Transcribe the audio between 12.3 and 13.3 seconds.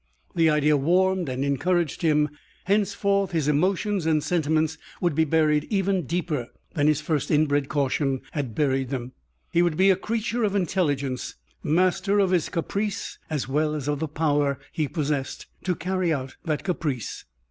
his caprice